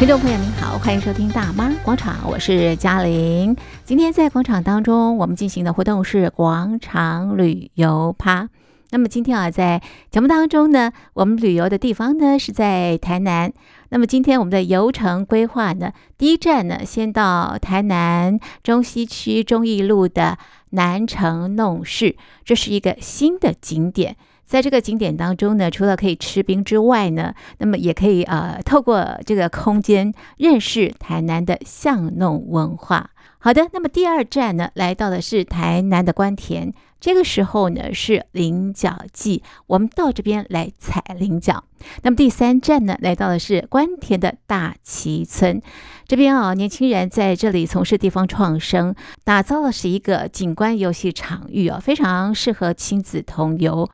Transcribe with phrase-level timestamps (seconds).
[0.00, 3.54] 听众朋友您好，欢迎收听《大妈广场》，我是嘉玲。
[3.84, 8.48] 今天在广场当中，我们进行的活动是广场旅游趴。
[8.92, 13.52] 那么今天啊，在节目当中呢，我们旅游的地方呢是在台南。
[13.90, 20.38] 那么今天我们的游程规划呢，第一站呢，先到台南中西区忠义路的
[20.70, 24.16] 南城弄市，这是一个新的景点。
[24.50, 33.10] 在这个景点当中呢，除了可以吃冰之外呢，那么也可以呃透过这个空间认识台南的巷弄文化。
[33.38, 36.74] 好的，那么第二站呢，来到的是台南的官田。
[36.98, 41.62] 这个时候呢是菱角季，我们到这边来采菱角。
[42.02, 45.62] 那么第三站呢，来到的是官田的大崎村。
[46.08, 53.88] 这边啊，年轻人在这里从事地方创生，打造的是一个景观游戏场域啊，非常适合亲子同游。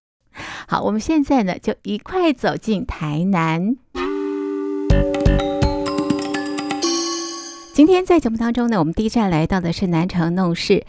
[0.69, 3.77] 好，我们现在呢就一块走进台南。
[7.75, 10.87] 今天在节目当中呢，我们第一站来到的是南城弄市，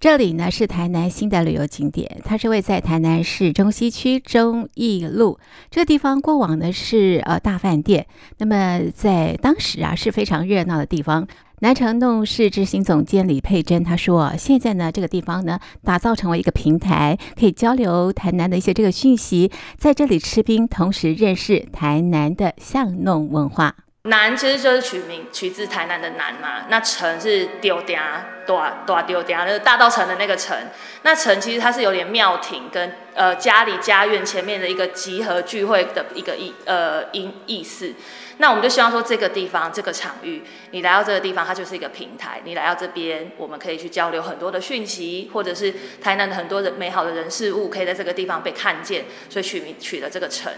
[0.00, 5.38] 这里呢是台南新的旅游景点，它是位在台南市中西区中义路
[5.70, 6.18] 这个地方。
[6.18, 8.06] 过往呢是呃大饭店，
[8.38, 11.28] 那么在当时啊是非常热闹的地方。
[11.62, 23.74] 南城弄市执行总监李佩珍她说：“现在呢，这个地方呢，打造成为一个平台，可以交流台南的一些这个讯息，在这里吃冰，同时认识台南的巷弄文化。
[24.04, 27.98] 南其实就是取名取自台南的南嘛，那城是丢嗲
[28.46, 30.56] 大大丢嗲，就是大道城的那个城。
[31.02, 37.92] 那城其实它是有点庙庭跟呃家里家院前面的一个集合聚会的一个意呃意意思。”
[38.40, 42.40] 那我们就希望说，这个地方这个场域，你来到这个地方，它就是一个平台。
[42.42, 49.04] 你来到这边，我们可以去交流很多的讯息，或者是台南的很多的美好的人事物，可以在这个地方被看见。
[49.28, 50.50] 所以取名取了这个城。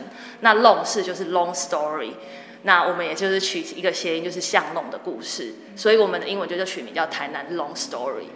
[0.43, 2.13] 那弄是就是 long story，
[2.63, 5.53] 那我们也就是取一个谐音，就是巷弄的故事。
[5.75, 8.27] 所以我们的英文就叫取名叫台南 long story。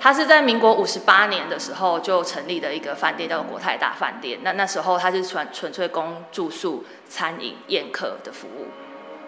[0.00, 4.40] 他是在民国五十八年的时候就成立的一个饭店，叫做国泰大饭店。
[4.42, 8.66] 那那时候他是纯纯粹供住宿、餐饮、宴客的服务。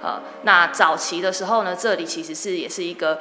[0.03, 3.21] 呃，那早期的时候呢，这里其实是也是一个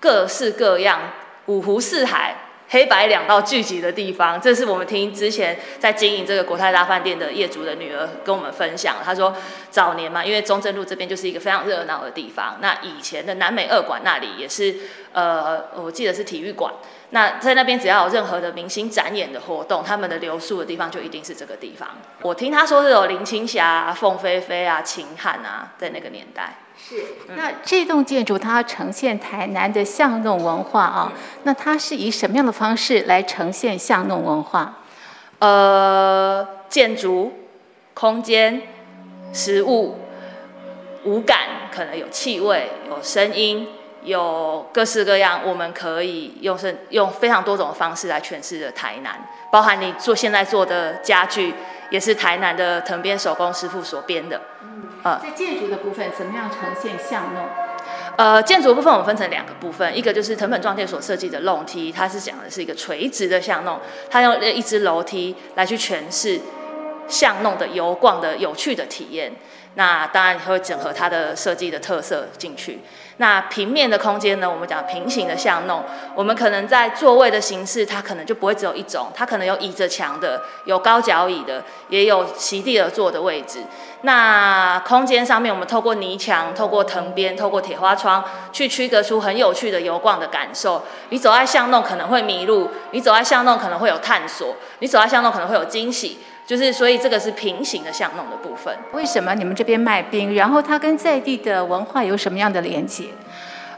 [0.00, 1.12] 各式各样、
[1.46, 2.36] 五湖四海。
[2.68, 8.96] 黑白两道聚集的地方，这是我们听之前在经营这个国泰大饭店的业主的女儿跟我们分享。
[9.04, 9.34] 她说，
[9.70, 12.56] 早年嘛，因为中正路这边就是一个非常热闹的地方。
[12.60, 14.74] 那以前的南美二馆那里也是，
[15.12, 16.72] 呃，我记得是体育馆。
[17.10, 21.88] 那在那边只要有任何的明星展演的活动，他们的留宿的地方就一定是这个地方。
[22.22, 26.56] 我听她说是有林青霞、凤飞飞啊、秦汉啊，在那个年代。
[26.78, 27.04] 是，
[27.36, 34.76] 那这栋建筑它呈现台南的巷弄文化啊，嗯、那它是以什么样的方式来呈现巷弄文化？
[35.38, 37.32] 呃，建筑、
[37.92, 38.62] 空间、
[39.32, 39.98] 食物、
[41.04, 41.38] 五感，
[41.74, 43.68] 可能有气味、有声音、
[44.04, 49.18] 有各式各样，我们可以用是用非常多种的方式来诠释的台南，
[49.50, 51.52] 包含你做现在做的家具，
[51.90, 54.40] 也是台南的藤编手工师傅所编的。
[55.22, 57.44] 在建筑的部分，怎么样呈现巷弄？
[58.16, 63.78] 呃，建筑部分我们分成两个部分，一个就是藤本壮介所设计的弄梯，它是讲的是一个垂直的巷弄，
[64.10, 66.40] 它用一只楼梯来去诠释
[67.06, 69.30] 巷弄的游逛的有趣的体验。
[69.76, 72.80] 那当然会整合它的设计的特色进去。
[73.18, 74.50] 那平面的空间呢？
[74.50, 75.82] 我们讲平行的巷弄，
[76.14, 83.60] 我们可能在座位的形式，它可能就不会只有一种，它可能有倚着墙的，有高脚椅的，也有席地而坐的位置。
[84.02, 88.22] 那空间上面，我们透过泥墙、透过藤编、透过铁花窗，
[88.52, 90.84] 去区隔出很有趣的游逛的感受。
[91.08, 96.18] 你走在巷弄可能会迷路，你走在巷弄可能会有探索，你走在巷弄可能会有惊喜。
[96.46, 98.72] 就是，所以这个是平行的巷弄的部分。
[98.92, 100.32] 为什么你们这边卖冰？
[100.36, 103.06] 然后它跟在地的文化有什么样的连接？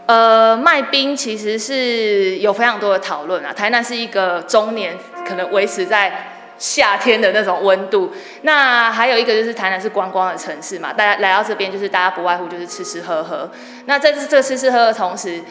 [0.05, 3.53] 呃，卖冰其实是有非常多的讨论啊。
[3.53, 4.97] 台南是一个中年
[5.27, 8.13] 可能维持在夏天的那种温度。
[8.43, 13.51] 那还有一个就是台南是观光的城市嘛，大家来到这边就是大家不外乎就是吃吃喝喝。
[13.87, 15.43] 那在这这吃吃喝喝的同时，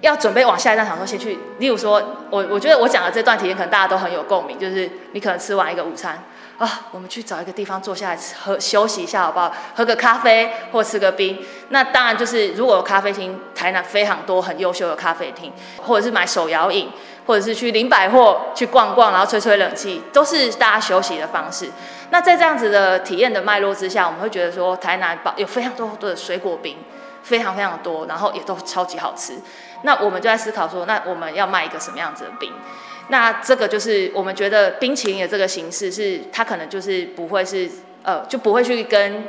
[0.00, 1.38] 要准备往下一站场说先去。
[1.58, 6.22] 例如说，我我觉得我讲的这段体验可能大家都很有共鸣，就是你可能吃完一个午餐。
[6.58, 9.54] 啊，我们去找一个地方坐下来喝休息一下好不好？
[9.74, 11.38] 喝个咖啡或吃个冰。
[11.68, 16.90] 那当然就是如果有咖啡厅，台南非常多很优秀的咖啡厅，或者是买手摇饮，
[17.26, 21.70] 或者是去林百货去逛逛，然后吹吹冷气，都是大家休息的方式。
[22.10, 26.78] 那在这样子的体验的脉络之下，我们会觉得说台南有非常多的水果冰，
[27.22, 29.34] 非常非常多，然后也都超级好吃。
[29.82, 32.50] 那我们就在思考说，那我们要卖一个什么样子的冰？
[33.08, 37.68] 那这个就是我们觉得冰淇淋的这个形式是，它可能就是不会是
[38.02, 39.24] 呃，就不会去跟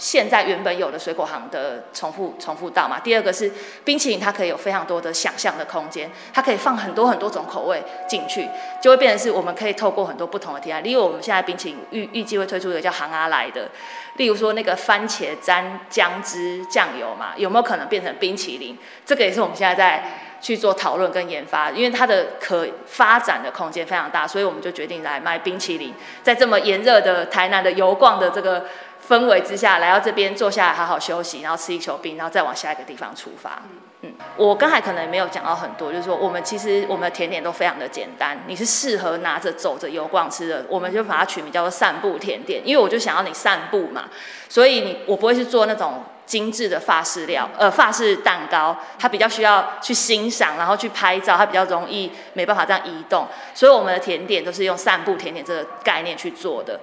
[0.00, 2.98] 现在原本有的水果行的重复重复到嘛。
[2.98, 3.52] 第二个是
[3.84, 8.48] 冰淇淋，它可以有非常多的想象的空间，它可以放很多很多种口味进去，
[8.82, 10.82] 就会变成是我们可以透过很多不同的提案。
[10.82, 13.68] 例如我们现在冰淇淋预预计会推出一个叫行阿来的，
[14.16, 18.78] 例如说那个番茄沾姜汁酱油嘛，有没有可能变成冰淇淋？
[19.04, 20.02] 这个也是我们现在在
[20.40, 28.64] 去做讨论跟研发，因为它的可发展的空间非常大，所以我们就决定来卖冰淇淋，在这么炎热的台南的油逛的这个。
[29.10, 33.60] 氛围之下，来到这边坐下来好好休息，然后吃一球冰，然后再往下一个地方出发。
[34.02, 44.04] 嗯，我刚才可能没有讲到很多，就是说我们其实我们的甜点都非常的简单，你是适合拿着走着游逛吃的，我们就把它取名叫做散步甜点，因为我就想要你散步嘛，
[44.48, 56.78] 所以你我不会去做那种精致的法式料，呃，法式蛋糕，它比较需要去欣赏，然后去拍照，它比较容易没办法这样移动，所以我们的甜点都是用散步甜点这个概念去做的。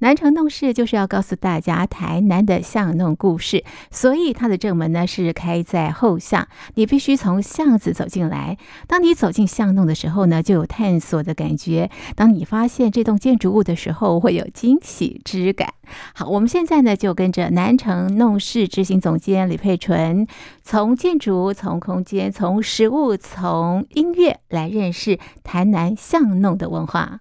[0.00, 8.56] 南城弄市就是要告诉大家台南的巷弄故事，所以它的正门呢是开在后巷，你必须从巷子走进来。
[8.86, 15.74] 当你走进巷弄的时候呢，就有探索的感觉；当你发现这栋建筑物的时候，会有惊喜之感。
[16.14, 20.28] 好，我们现在呢就跟着南城弄市执行总监李佩纯，
[20.62, 27.20] 从建筑、从空间、从食物、从音乐来认识台南巷弄的文化。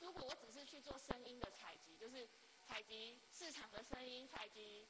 [0.00, 2.28] 如果我只是去做声音的采集，就是
[2.66, 4.88] 采集市场的声音，采集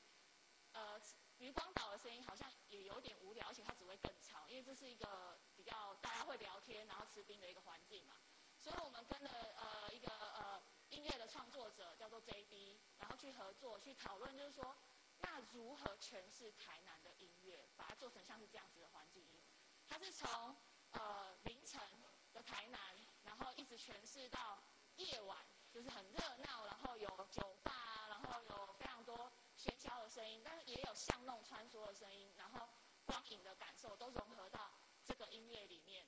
[0.72, 1.00] 呃
[1.38, 8.14] 渔光岛的声音，好像也有点无聊，而且它只会更吵，因为这是一个比较大家会聊天，然后吃冰的一个环境嘛。
[8.58, 13.16] 所以我们跟了呃一个呃音乐的创作者叫做 JB，然后
[13.94, 14.76] 讨论，就是说
[15.20, 19.40] 那如何诠释台南的音乐，把它做成像是这样子的环境音。
[19.88, 20.56] 它是从
[20.92, 21.80] 呃凌晨
[22.32, 22.78] 的台南，
[23.24, 24.62] 然后一直诠释到。
[24.96, 25.38] 夜晚
[25.72, 27.72] 就是很热闹，然后有酒吧，
[28.10, 32.68] 然后有非常多喧嚣的声音，但是也有巷弄穿梭的声音，然后
[33.06, 34.72] 光影的感受都融合到
[35.02, 36.04] 这个音乐里面。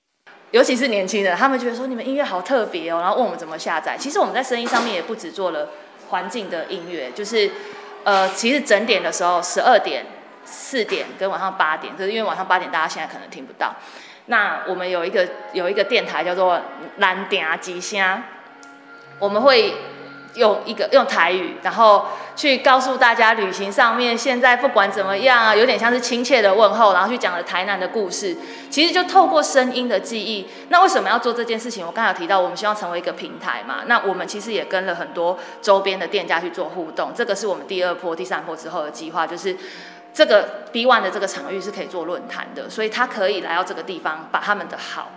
[0.53, 3.97] 尤其是年轻人，他们觉得说你们音乐好特别哦，然后问我们怎么下载。
[3.99, 5.71] 其实我们在声音上面也不止做了
[6.11, 7.51] 环境的音乐，就是
[8.05, 10.05] 呃，其实整点的时候十二点、
[10.45, 13.75] 四点跟晚上八点，就是因为晚上八点大家现在可能听不到。
[14.27, 16.61] 那我们有一个有一个电台叫做
[16.99, 18.23] 蓝点吉声。
[19.21, 19.75] 我们会
[20.35, 28.37] 用一个用台语，然后去告诉大家旅行上面现在不管怎么样啊，有点像是亲切的问候，然后去讲了台南的故事。
[28.69, 30.49] 其实就透过声音的记忆。
[30.69, 31.87] 那为什么要做这件事情？
[31.87, 33.83] 我刚才有提到，我们希望成为一个平台嘛。
[33.87, 37.13] 那我们其实也跟了很多周边的店家去做互动。
[37.15, 39.57] 这个是我们第二波、第三波之后的计划，就是
[40.13, 45.11] 这个 B One 的这个场域是可以做论坛的，所以他可以来到这个地方，把他们的好。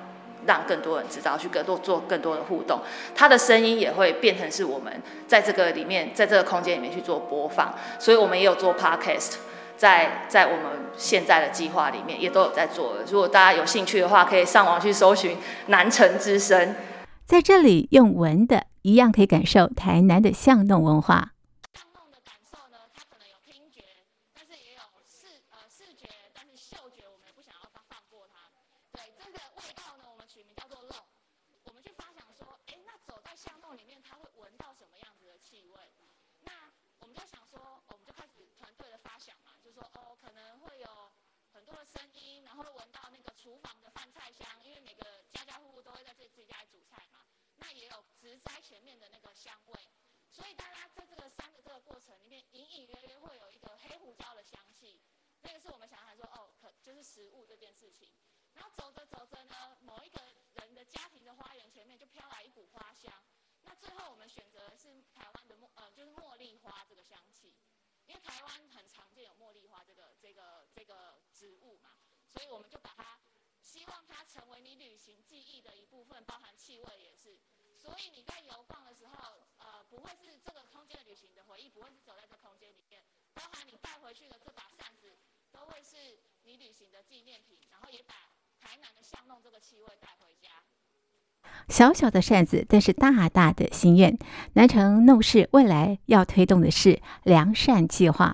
[0.47, 2.79] 让更多人知道，去更多做更多的互动，
[3.13, 4.91] 他的声音也会变成是我们
[5.27, 9.33] 在这个里面，在这个空间里面去做播放，所以我们也有做 podcast，
[9.75, 12.95] 在在我们现在的计划里面也都有在做。
[13.11, 16.73] 如果大家有兴趣的话，可以上网去搜寻南城之声，
[17.25, 21.31] 在这里用闻的一样可以感受台南的巷弄文化。
[49.33, 49.79] 香味，
[50.29, 55.01] 所以大家在这个三个这个过程里面，隐隐约约会有一个黑胡椒的香气，
[55.41, 58.13] 那个是我们想来说哦，可就是食物这件事情。
[58.53, 60.19] 然后走着走着呢，某一个
[60.53, 63.13] 人的家庭的花园前面就飘来一股花香，
[63.61, 67.55] 那最后我们选择的是台湾的茉呃就是茉莉花这个香气，
[68.07, 73.19] 因为台湾很常见有茉莉花这个这个这个植物嘛，所以我们就把它
[73.61, 77.39] 希望它成为你旅行记忆的一部分，包含气味也是。
[77.77, 83.01] 所以你在游逛的时候，呃，不会是这个空间的旅行的回忆，不会是走在这空间里面，
[83.33, 85.15] 包含你带回去的这把扇子，
[85.51, 88.13] 都会是你旅行的纪念品，然后也把
[88.59, 90.49] 台南的巷弄这个气味带回家。
[91.69, 94.17] 小小的扇子，但是大大的心愿。
[94.53, 98.33] 南城弄事未来要推动的是良善计划。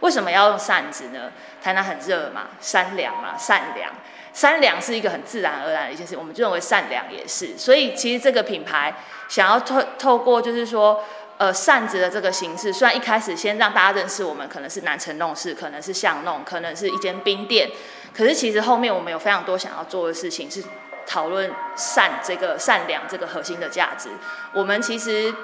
[0.00, 1.32] 为什么要用扇子呢？
[1.62, 3.94] 台南很热嘛，山凉嘛，扇凉。
[4.32, 7.56] 善良是一个很自然而然的一件事，我们就认为善良也是。
[7.58, 8.94] 所以其实这个品牌
[9.28, 11.04] 想要透透过，就是说，
[11.36, 17.70] 呃，扇子的这个形式，虽然一开始先让大家认识我们，可能是南城弄市，可能是巷弄，可能是一间冰店，
[18.16, 20.62] 可是其实后面我们有非常多想要做的事情，是
[21.06, 24.08] 讨论善这个善良这个核心的价值。
[24.54, 25.34] 我们其实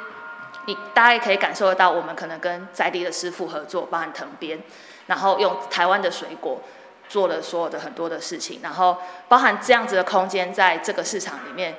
[0.66, 4.58] 你大家也可以感受得到，我们可能跟在地的师傅合作，包含藤编，
[5.06, 6.62] 然后用台湾的水果
[7.08, 8.98] 做了所有的很多的事情，然后
[9.28, 11.74] 包含这样子的空间在这个市场里面。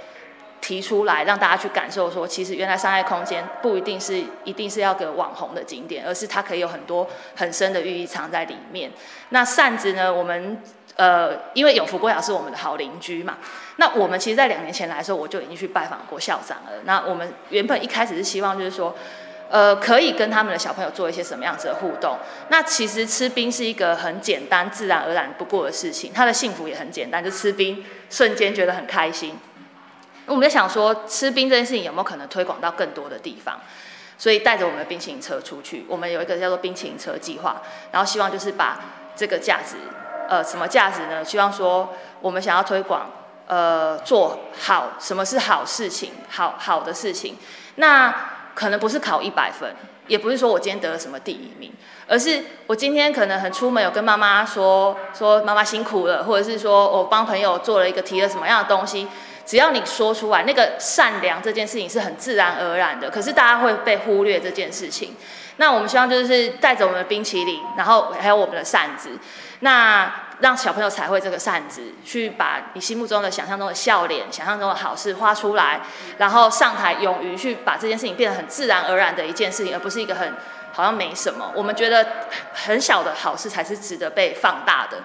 [0.62, 8.92] 提出来让大家去感受，说其实原来商业空间不一定是一定是要个网红的景点，而是它可以有很多很深的寓意藏在里面。
[9.30, 10.14] 那扇子呢？
[10.14, 10.62] 我们
[10.98, 13.38] 呃，因为永福国小是我们的好邻居嘛，
[13.78, 16.82] 那我们其实，在两年前来的时候，我就已经去拜访过校长了。
[16.84, 18.94] 那我们原本一开始是希望就是说，
[19.50, 22.18] 呃，可以跟他们的小朋友做一些什么样子的互动。
[22.50, 29.38] 那其实吃冰是一个很简单、自然而然不过的事情，他的幸福也很简单，就吃冰瞬间觉得很开心。
[30.28, 33.60] 我们在想说，吃冰这件事情有没有可能推广到更多的地方？
[34.18, 38.80] 所以带着我们的冰淇淋车出去，我们有一个叫做冰淇淋车计划，然后希望就是把
[39.16, 39.78] 这个价值，
[40.28, 41.24] 呃，什么价值呢？
[41.24, 43.10] 希望说我们想要推广，
[43.48, 47.38] 呃，做好什么是好事情，好好的事情。
[47.76, 48.14] 那
[48.60, 49.74] 可能不是考一百分，
[50.06, 51.72] 也不是说我今天得了什么第一名，
[52.06, 59.08] 而是我今天可能很出门有跟妈妈说，说妈妈辛苦了，或者是说我帮朋友做了一个提了什么样的东西。
[59.46, 65.16] 只要你说出来，那个善良这件事情是很自然而然的，可是大家会被忽略这件事情。
[65.56, 69.18] 那我们希望就是带着我们的冰淇淋，然后还有我们的扇子，
[69.62, 75.82] 那让小朋友彩绘这个扇子，去把你心目中的、想象中的笑脸、想象中的好事画出来，
[76.18, 80.34] 然后上台勇于去把这件事情变得很自然而然的一件事情，而不是一个很
[80.72, 81.52] 好像没什么。
[81.56, 82.08] 我们觉得
[82.54, 85.00] 很小的好事才是值得被放大的。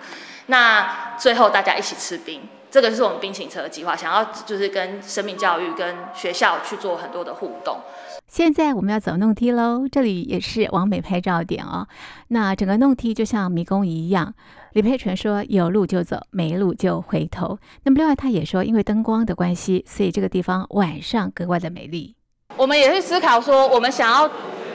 [0.47, 2.49] 那最后大家一起吃冰。
[2.75, 7.79] 这个就是我们冰淇淋车的计划，想要就是跟生命教育、跟学校去做很多的互动。
[8.27, 11.87] 现在我们要走弄梯喽，这里也是网美拍照点哦。
[12.31, 14.35] 那整个弄梯就像迷宫一样，
[14.73, 17.57] 李佩纯说有路就走，没路就回头。
[17.85, 22.17] 那么另外他也说，因为灯光的关系，所以这个地方晚上格外的美丽。
[22.57, 24.29] 我们也是思考说，我们想要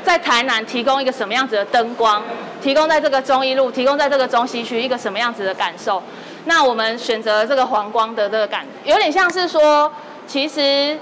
[0.05, 2.23] 在台南提供一个什么样子的灯光，
[2.61, 6.01] 提供在这个中一路，提供在这个中西区一个什么样子的感受。
[6.49, 9.89] 那我们选择这个黄光的这个感，有点像是说，
[10.25, 10.97] 其实，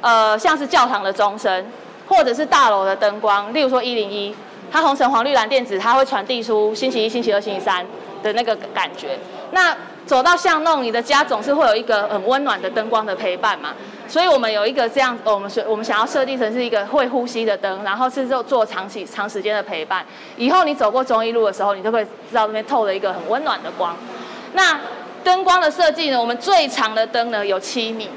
[0.00, 1.66] 呃，像是教堂的钟声，
[2.06, 4.32] 或者是大楼的灯光，例如说一零一，
[4.70, 7.84] 它红橙黄绿蓝靛紫，它会传递出星期一、星期二、星期三
[8.22, 9.18] 的那个感觉。
[9.50, 13.70] 那走到巷弄，你的家总是会有一个很温暖的灯光的陪伴嘛。
[14.06, 20.06] 所以我们有一个这样，我们是我们想要设定成是一个会呼吸的灯，然后是做做长期长时间的陪伴。
[20.36, 23.96] 以后你走过忠义路的时候，你就会知道那边透了一个很温暖的光。
[24.52, 24.78] 那
[25.24, 26.20] 灯光的设计呢？
[26.20, 28.08] 我们最长的灯呢有七米。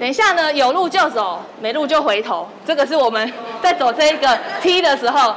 [0.00, 2.48] 等一下呢，有路就走，没路就回头。
[2.66, 5.34] 这个是我们在走这一个梯的时候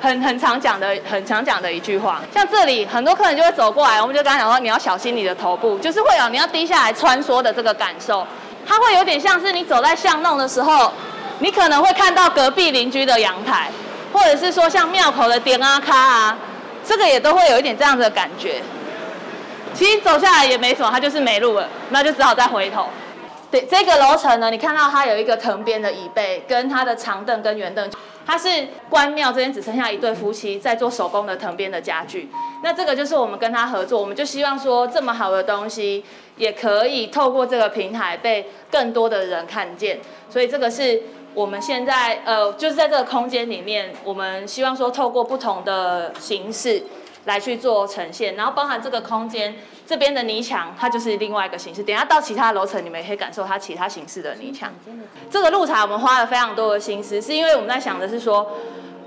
[0.00, 2.22] 很很常讲的、很常讲的一句话。
[2.32, 8.26] 像这里很多客人就会走过来，我们就跟他讲说：你要小心你的头部，就是会有你要低下来穿梭的这个感受。
[8.66, 10.92] 它会有点像是你走在巷弄的时候，
[11.38, 13.70] 你可能会看到隔壁邻居的阳台，
[14.12, 16.36] 或者是说像庙口的点啊卡啊，
[16.84, 18.62] 这个也都会有一点这样子的感觉。
[19.78, 22.86] 其实走下来也没什么，它就是没路了，那就只好再回头。
[23.48, 27.88] 对，这个楼层呢，你看到它有一个藤编的椅背，跟它的长凳跟圆凳，
[28.26, 28.48] 它是
[28.90, 32.28] 关庙这边只剩下一对夫妻在做手工的藤编的家具。
[32.64, 36.04] 那这个就是我们跟他合作，我们就希望说这么好的东西
[36.36, 40.00] 也可以透过这个平台被更多的人看见。
[40.28, 41.00] 所以这个是
[41.34, 46.82] 我们现在呃，就是在这个空间里面，我们希望说透过不同的形式。
[47.28, 49.54] 来去做呈现，然后包含这个空间
[49.86, 51.82] 这边的泥墙，它就是另外一个形式。
[51.82, 54.72] 等一下到其他楼层，你们也可以感受它其他形式的泥墙。
[55.30, 58.50] 这个露台我们花了非常多的心思，是因为我们在想的是说，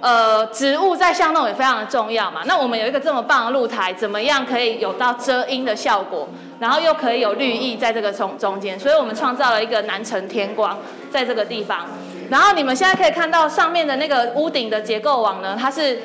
[0.01, 2.43] 呃，植物在巷弄也非常的重要嘛。
[2.45, 8.79] 那我们有一个这么棒的露台，怎么样可以有到遮阴的效果，然后又可以有绿意在这个中中间？
[8.79, 10.77] 所以我们创造了一个南城天光
[11.09, 11.87] 在这个地方。
[12.29, 15.99] 然后你们现在可以看到上面的那个屋顶的结构网呢，它是。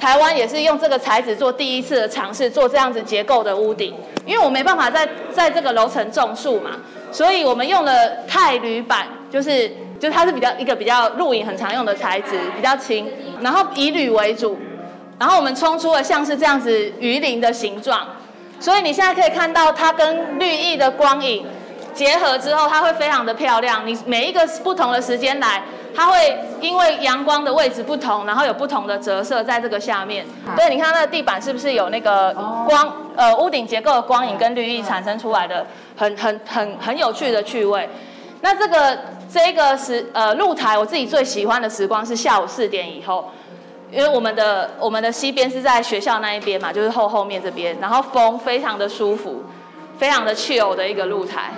[0.00, 6.70] 台湾也是用这个材质做第一次的尝试，做这样子结构的屋顶，因为我没办法在在这个楼层种树嘛，
[7.10, 14.56] 所以我们用了钛铝板，就是就它是比较一个比较露营很常用的材质，比较轻，然后以铝为主，
[15.18, 18.06] 然后我们冲出了像是这样子鱼鳞的形状，
[18.60, 21.44] 所以你现在可以看到它跟绿意的光影
[21.98, 23.84] 结合之后，它会非常的漂亮。
[23.84, 25.60] 你每一个不同的时间来。
[25.96, 30.24] 它会因为阳光的位置不同，然后有不同的折射在这个下面。
[30.54, 32.32] 对，你看那个地板是不是有那个
[32.68, 32.92] 光？
[33.16, 37.88] 呃，屋顶结构的光影跟绿意产生出来的很很很很有趣的趣味。
[38.42, 38.96] 那这个
[39.32, 43.28] 这个时呃露台，我自己最喜欢的时光是下午四点以后，
[43.90, 49.42] 因为我们的我们的西边是在学校那一边嘛，就是后后面这边，然后风非常的舒服，
[49.98, 51.52] 非常的 chill 的一个露台。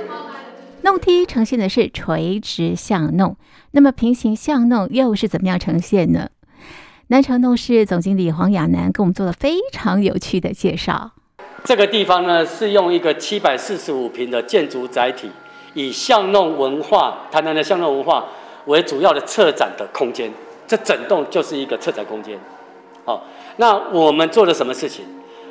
[0.82, 3.36] 弄梯呈现的是垂直巷弄，
[3.72, 6.30] 那么平行巷弄又是怎么样呈现呢？
[7.08, 11.10] 南城弄市总经理黄亚楠给我们做了非常有趣的介绍。
[11.64, 15.30] 这个地方呢，是用一个七百四十五平的建筑载体，
[15.74, 18.24] 以巷弄文化、台南的巷弄文化
[18.64, 20.32] 为主要的策展的空间。
[20.66, 22.38] 这整栋就是一个策展空间。
[23.04, 23.24] 好，
[23.56, 25.04] 那我们做了什么事情？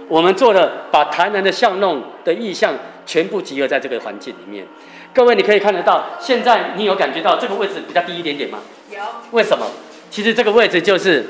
[0.10, 2.74] 我们做了把台南的巷弄的意象
[3.06, 4.66] 全部集合在这个环境里面。
[5.14, 8.60] 各位，你可以看得到，现在你有感觉到这个位置比较低一点点吗？
[8.92, 8.98] 有。
[9.32, 9.66] 为什么？
[10.10, 11.26] 其实这个位置就是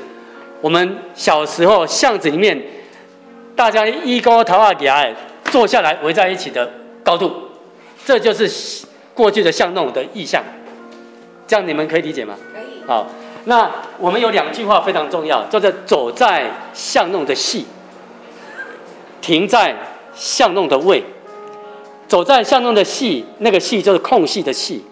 [0.62, 2.60] 我们小时候巷子里面
[3.54, 6.70] 大家一高头啊矮坐下来围在一起的
[7.04, 7.50] 高度，
[8.04, 10.42] 这就是过去的巷弄的意象。
[11.46, 12.34] 这样你们可以理解吗？
[12.54, 12.82] 可以。
[12.86, 13.06] 好，
[13.44, 17.66] 那我们有两句话非常重要，叫做“走在巷弄的细，
[19.20, 19.76] 停在
[20.14, 21.02] 巷弄的位”。
[22.08, 24.84] 走在巷弄的隙，那个隙就是空隙的隙。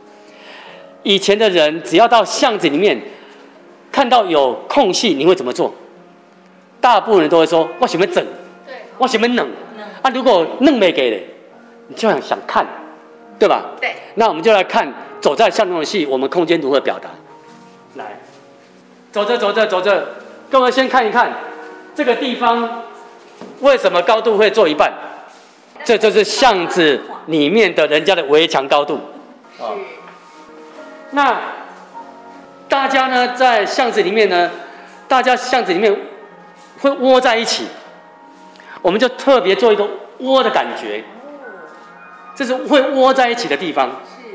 [1.02, 3.00] 以前的人只要到巷子里面
[3.90, 5.74] 看到有空隙，你会怎么做？
[6.80, 8.24] 大部分人都会说：“我喜欢整，
[8.98, 9.48] 我喜欢冷。”
[10.00, 11.16] 啊，如果弄没给的，
[11.88, 12.64] 你就想想看，
[13.36, 13.64] 对吧？
[13.80, 13.96] 对。
[14.14, 17.10] 那我们就来看走在巷弄的戏，我们空间如何表达？
[17.96, 18.20] 来，
[19.10, 20.06] 走着走着走着，
[20.48, 21.32] 各位先看一看
[21.96, 22.84] 这个地方
[23.60, 24.92] 为什么高度会做一半？
[25.84, 29.00] 这就是巷子里面的人家的围墙高度，
[29.58, 29.72] 啊，
[31.12, 31.40] 那
[32.68, 34.50] 大家呢在巷子里面呢，
[35.06, 35.96] 大家巷子里面
[36.80, 37.68] 会窝在一起，
[38.82, 39.88] 我们就特别做一个
[40.18, 41.04] 窝的感觉，
[42.34, 43.88] 这是会窝在一起的地方。
[44.20, 44.28] 是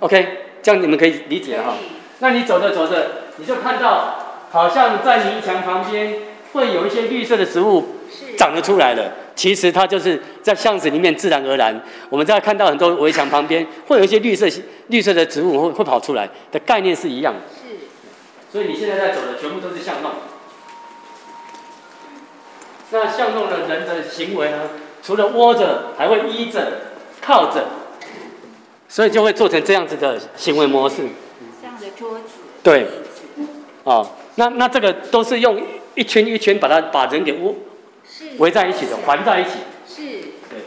[0.00, 1.74] ，OK，这样你们可以理解了哈。
[2.18, 4.18] 那你走着走着，你就看到
[4.50, 6.14] 好像在泥墙旁边
[6.54, 7.84] 会有一些绿色的植物
[8.38, 9.12] 长得出来了。
[9.34, 14.46] 其实它就是在巷子里面自然而然，我们在看到很多围墙旁边会有一些绿色
[14.86, 17.40] 绿色的植物会会跑出来的概念是一样的。
[17.52, 17.76] 是。
[18.50, 20.12] 所以你现在在走的全部都是巷弄。
[22.90, 24.70] 那巷弄的人的行为呢？
[25.02, 26.80] 除了窝着，还会依着、
[27.20, 27.64] 靠着，
[28.88, 30.98] 所以就会做成这样子的行为模式。
[31.60, 32.36] 这样的桌子。
[32.62, 32.86] 对。
[33.82, 35.60] 哦，那那这个都是用
[35.94, 37.54] 一圈一圈把它把人给窝。
[38.38, 39.50] 围在一起的，环在一起。
[39.88, 40.02] 是。
[40.50, 40.58] 对。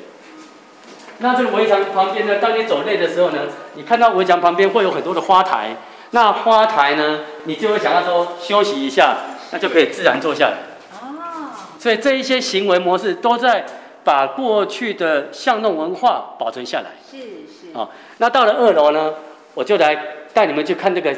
[1.19, 2.37] 那这个围墙旁边呢？
[2.41, 3.41] 当你走累的时候呢，
[3.75, 5.75] 你看到围墙旁边会有很多的花台。
[6.11, 9.17] 那花台呢，你就会想要说休息一下，
[9.51, 10.57] 那就可以自然坐下来。
[10.93, 11.51] 哦。
[11.77, 13.65] 所以这一些行为模式都在
[14.03, 16.91] 把过去的巷弄文化保存下来。
[17.09, 17.73] 是是。
[17.73, 17.87] 哦，
[18.17, 19.13] 那到了二楼呢，
[19.53, 19.95] 我就来
[20.33, 21.15] 带你们去看这个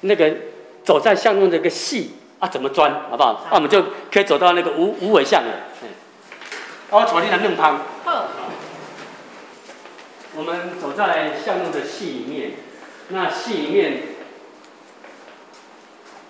[0.00, 0.34] 那个
[0.82, 2.10] 走在巷弄这个细。
[2.46, 3.42] 啊，怎么钻，好不好？
[3.46, 3.82] 那、啊、我们就
[4.12, 5.50] 可以走到那个无无尾巷了。
[5.82, 5.88] 嗯，
[6.90, 7.80] 我坐你来弄汤。
[10.36, 12.52] 我们走在巷弄的细里面，
[13.08, 14.02] 那细里面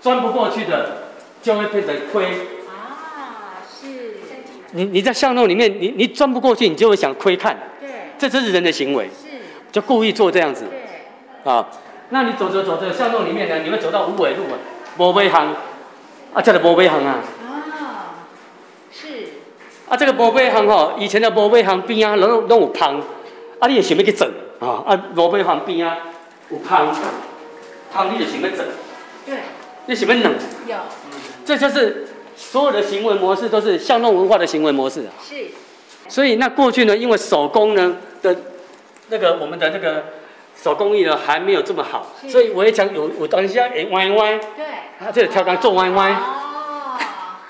[0.01, 1.09] 钻不过去的，
[1.43, 2.25] 就会变成亏。
[2.69, 4.17] 啊，是。
[4.71, 7.59] 你你在巷弄里面，你你钻不过去，你就会想窥看。
[7.81, 7.89] 对。
[8.17, 9.07] 这这是人的行为。
[9.07, 9.27] 是。
[9.71, 10.67] 就故意做这样子。
[10.71, 11.53] 对。
[11.53, 11.69] 啊，
[12.09, 14.57] 那你走着走着巷弄里面呢，你会走到无尾路啊，
[14.99, 15.55] 无尾巷。
[16.37, 17.25] 啊，这个宝贝行啊！
[17.49, 18.29] 啊，
[18.93, 19.07] 是。
[19.89, 23.01] 啊，这个宝贝行吼，以前的宝贝行边啊，拢拢有芳，
[23.59, 24.85] 啊，你也想要去整啊？
[24.87, 25.97] 啊，宝贝行边啊，
[26.51, 26.95] 有芳，
[27.91, 28.59] 芳你就想要整。
[29.25, 29.35] 对。
[29.87, 30.35] 你想要冷？
[30.67, 30.77] 有。
[31.47, 35.17] 这就是所有的行为模式，都是巷弄文化的行为模式啊。
[35.27, 35.47] 是。
[36.07, 38.37] 所以那过去呢，因为手工呢的，
[39.09, 40.05] 那个我们的那个。
[40.61, 44.41] 手工艺呢还没有这么好，所以围墙有有东西要弯一弯。
[44.57, 44.65] 对，
[44.99, 46.11] 他这个跳钢做歪歪。
[46.11, 46.99] 哦，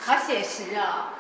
[0.04, 1.14] 好写实哦。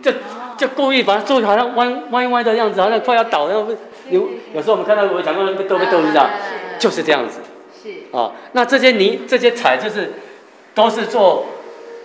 [0.00, 0.10] 就
[0.56, 3.70] 就故意把它做好像弯弯歪的样子，好像快要倒，然后
[4.08, 6.30] 有有时候我们看到围墙都都被逗一下，
[6.78, 7.40] 就是这样子。
[7.82, 7.90] 是。
[8.12, 10.14] 哦，那这些泥这些彩就是
[10.74, 11.46] 都是做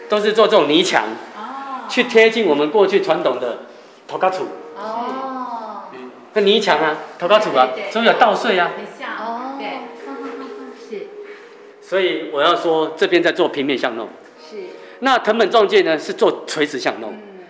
[0.09, 1.03] 都是做这种泥墙，
[1.37, 3.59] 哦，去贴近我们过去传统的
[4.07, 4.45] 土埆厝。
[4.75, 5.83] 哦。
[6.33, 8.69] 那泥墙啊，土埆厝啊，所以有稻穗啊。
[11.87, 14.57] 所以我要说，这边在做平面巷弄，是。
[14.99, 17.13] 那藤本壮介呢是做垂直巷弄。
[17.13, 17.45] 嗯。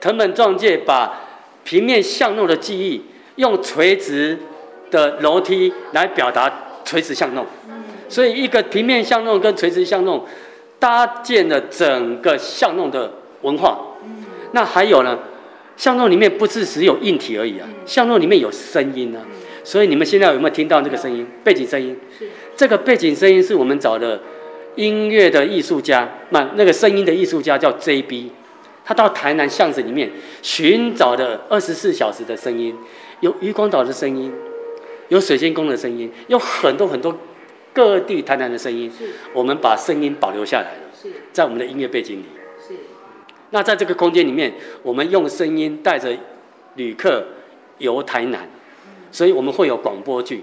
[0.00, 1.20] 藤本壮介把
[1.64, 3.02] 平面巷弄的记忆，
[3.34, 4.38] 用垂直
[4.88, 6.52] 的楼梯来表达
[6.84, 7.44] 垂直巷弄。
[7.68, 7.82] 嗯。
[8.08, 10.24] 所以一个平面巷弄跟垂直巷弄，
[10.78, 13.80] 搭建了整个巷弄的文化。
[14.04, 14.24] 嗯。
[14.52, 15.18] 那还有呢，
[15.76, 19.18] 巷弄里面不是只有硬体而已啊，巷弄里面有声音啊。
[19.64, 21.26] 所以你们现在有没有听到那个声音？
[21.42, 21.98] 背景声音？
[22.56, 22.58] 是。
[22.58, 24.20] 这个背景声音是我们找的
[24.76, 28.30] 音乐的艺术家，那那个声音的艺术家叫 JB，
[28.84, 30.10] 他到台南巷子里面
[30.42, 32.74] 寻找的二十四小时的声音，
[33.20, 34.32] 有渔光岛的声音，
[35.08, 37.18] 有水仙宫的声音，有很多很多
[37.72, 38.90] 各地台南的声音，
[39.32, 41.10] 我们把声音保留下来了，是。
[41.32, 42.24] 在我们的音乐背景里，
[42.66, 42.74] 是。
[43.50, 46.14] 那在这个空间里面，我们用声音带着
[46.74, 47.24] 旅客
[47.78, 48.48] 游台南，
[49.10, 50.42] 所以我们会有广播剧。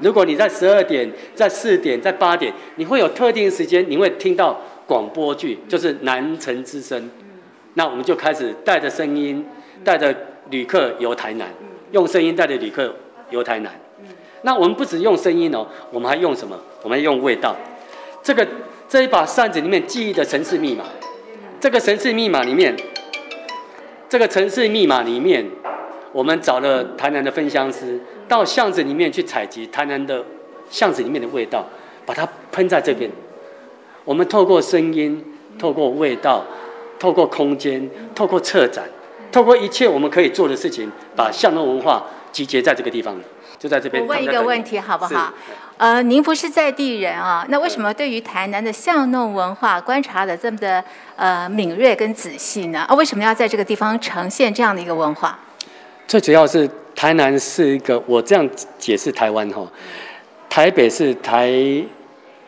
[0.00, 7.10] 如果你在十二点、在四点、在八点，你会有特定时间，你会听到广播剧，就是南城之声。
[7.74, 9.44] 那我们就开始带着声音，
[9.84, 10.14] 带着
[10.50, 11.48] 旅客游台南，
[11.92, 12.94] 用声音带着旅客
[13.30, 13.72] 游台南。
[14.42, 16.58] 那我们不只用声音哦，我们还用什么？
[16.82, 17.56] 我们用味道。
[18.22, 18.46] 这个
[18.88, 20.84] 这一把扇子里面记忆的城市密码，
[21.60, 22.76] 这个城市密码里面，
[24.08, 25.44] 这个城市密码里面，
[26.18, 27.96] 我们找了台南的分香师。
[28.26, 30.22] 到巷子里面去采集台南的
[30.68, 31.64] 巷子里面的味道，
[32.04, 33.08] 把它喷在这边。
[34.04, 35.24] 我们透过声音，
[35.56, 36.44] 透过味道，
[36.98, 38.84] 透过空间，透过策展，
[39.30, 43.14] 透过一切我们可以做的事情，把巷弄文化集结在这个地方，
[43.56, 44.02] 就在这边。
[44.02, 45.32] 我问一个问题好不好？
[45.76, 50.82] 呃，您不是在地人啊，那为什么对于台南的巷弄文化观察的这么的
[51.14, 52.80] 呃敏锐跟仔细呢？
[52.80, 55.38] 啊，为什么要在这个地方呈现这样的一个文化？
[56.08, 56.68] 最主要是。
[56.98, 59.64] 台南是一个，我这样解释台湾哈，
[60.50, 61.48] 台北是台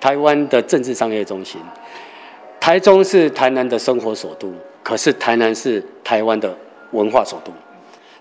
[0.01, 1.61] 台湾的政治商业中心，
[2.59, 6.53] 台中是台南的生活首都，可是台南是台湾的
[6.91, 7.53] 文化首都。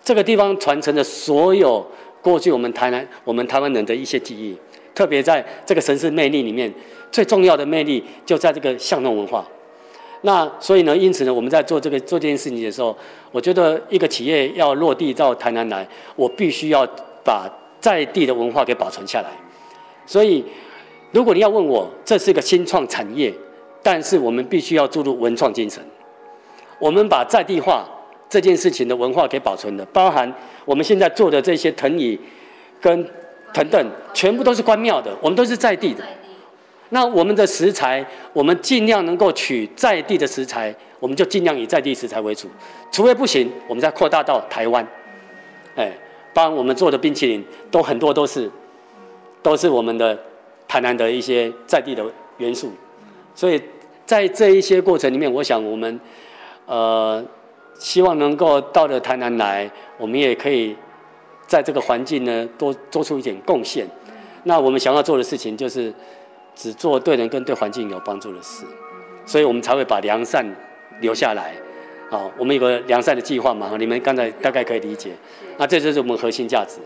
[0.04, 1.84] 这个地方传承的所有
[2.22, 4.56] 过去我们台南我们台湾人的一些记忆，
[4.94, 6.72] 特别在这个城市魅力里面，
[7.12, 9.44] 最重要的魅力就在这个巷弄文化。
[10.22, 12.96] 那所以呢，因此呢，我们在做这个做这件事情的时候，
[13.32, 16.86] 我觉得一个企业要落地到台南来，我必须要
[17.24, 19.30] 把在地的文化给保存下来。
[20.06, 20.44] 所以，
[21.12, 23.34] 如果你要问我，这是一个新创产业，
[23.82, 25.82] 但是我们必须要注入文创精神。
[26.80, 27.88] 我们把在地化
[28.28, 30.30] 这件事情的文化给保存了，包含
[30.66, 32.20] 我们现在做的这些藤椅
[32.82, 33.08] 跟
[33.54, 36.04] 藤凳，全部都是关庙的，我们都是在地的。
[36.92, 42.50] 那我们的食材，我们尽量能够取在地的食材，我们就尽量以在地食材为主。
[42.92, 44.86] 除非不行，我们再扩大到台湾。
[45.76, 45.92] 哎，
[46.34, 48.50] 帮我们做的冰淇淋都很多都是，
[49.44, 50.18] 都是我们的
[50.68, 52.04] 台南的一些在地的
[52.38, 52.72] 元素。
[53.36, 53.62] 所以
[54.06, 56.00] 在这一些过程里面，我想我们
[56.66, 57.24] 呃
[57.78, 60.76] 希望能够到了台南来，我们也可以
[61.46, 63.88] 在这个环境呢多做出一点贡献。
[64.46, 65.94] 那我们想要做的事情就是。
[66.60, 68.66] 只做对人跟对环境有帮助的事，
[69.26, 70.46] 所以我们才会把良善
[71.00, 71.54] 留下来。
[72.12, 75.12] 好，我们有个良善的计划嘛，你们刚才大概可以理解。
[75.58, 76.80] 那这就是我们核心价值。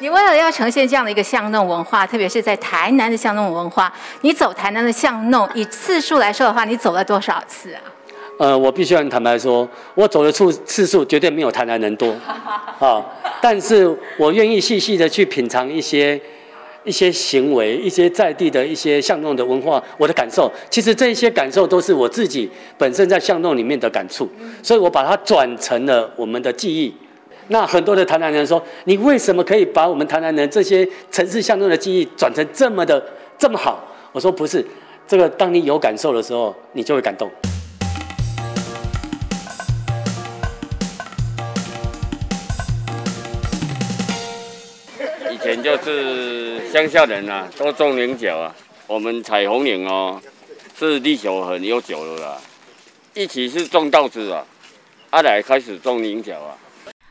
[0.00, 3.90] 你为了要呈现这样的一个巷弄文化，特别是在台南的巷弄文化，
[4.20, 7.80] 你走台南的巷弄，以次数来说的话，你走了多少次啊？
[8.38, 12.14] 呃，我必须要坦白说，我走的次次数绝对没有台南人多。
[12.78, 13.02] 啊，
[13.40, 16.20] 但是我愿意细细的去品尝一些。
[16.88, 24.26] 一些行为，一些在地的一些巷弄的文化，我的感受，其实这一些感受都是我自己本身在巷弄里面的感触，
[24.62, 26.94] 所以我把它转成了我们的记忆。
[27.48, 33.04] 那很多的台南人说，你为什么可以把我们台南人这些城市巷弄的记忆转成这么的
[33.36, 33.86] 这么好？
[34.12, 34.64] 我说不是，
[35.06, 37.30] 这个当你有感受的时候，你就会感动。
[45.30, 48.54] 以前就是乡下人啊，都种菱角啊。
[48.86, 50.22] 我们彩虹岭哦，
[50.76, 52.38] 是历史很悠久了啦。
[53.14, 54.46] 一起是种稻子啊，
[55.10, 56.56] 阿来开始种菱角啊。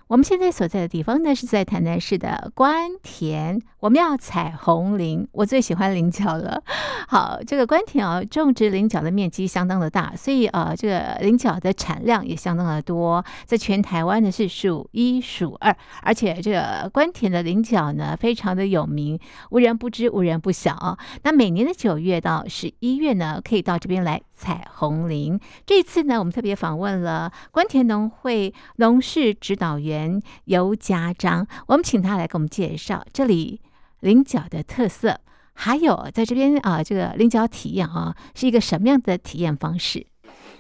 [0.08, 3.62] 我们现在所在的地方呢，是在台南市的官田。
[3.82, 6.64] 我们要彩虹林，我最喜欢菱角了。
[7.08, 15.76] 好，这个关田啊，种植菱角的面积相当的大，所以呃，这个菱角的产量也相当的多，在全台湾呢是数一数二。
[16.02, 19.20] 而且这个关田的菱角呢，非常的有名，
[19.52, 20.98] 无人不知，无人不晓。
[21.24, 25.40] 那每年的九月到十一月呢，可以到这边来采红菱。
[25.66, 30.22] 这次呢，我们特别访问了关田农会农事指导员。
[30.46, 33.60] 游家章，我们请他来给我们介绍这里
[34.00, 35.20] 菱角的特色，
[35.60, 40.06] 还有在这边啊，这个菱角体验啊，是一个什么样的体验方式？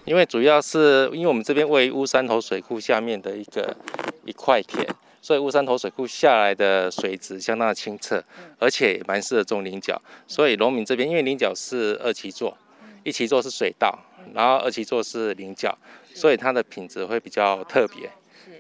[0.06, 3.78] 因为主要是因为我们这边位于乌山头水库下面的一个
[4.26, 4.88] 一块田，
[5.22, 8.24] 所以乌山头水库下来的水质相当的清澈，
[8.58, 10.02] 而且也蛮适合种菱角。
[10.26, 12.58] 所以农民这边因为菱角是二期作，
[13.04, 14.00] 一期作是水稻，
[14.34, 15.78] 然后二期作是菱角，
[16.16, 18.10] 所以它的品质会比较特别。